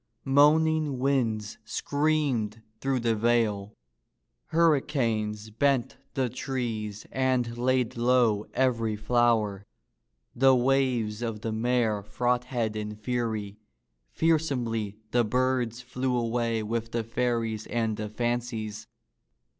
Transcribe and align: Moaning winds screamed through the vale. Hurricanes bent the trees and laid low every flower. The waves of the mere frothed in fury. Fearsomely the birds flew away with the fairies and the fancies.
Moaning 0.25 0.97
winds 0.97 1.59
screamed 1.63 2.63
through 2.79 2.99
the 3.01 3.13
vale. 3.15 3.75
Hurricanes 4.47 5.51
bent 5.51 5.97
the 6.15 6.27
trees 6.27 7.05
and 7.11 7.55
laid 7.55 7.95
low 7.95 8.47
every 8.55 8.95
flower. 8.95 9.63
The 10.35 10.55
waves 10.55 11.21
of 11.21 11.41
the 11.41 11.51
mere 11.51 12.01
frothed 12.01 12.75
in 12.75 12.95
fury. 12.95 13.59
Fearsomely 14.11 14.97
the 15.11 15.23
birds 15.23 15.81
flew 15.81 16.17
away 16.17 16.63
with 16.63 16.93
the 16.93 17.03
fairies 17.03 17.67
and 17.67 17.95
the 17.95 18.09
fancies. 18.09 18.87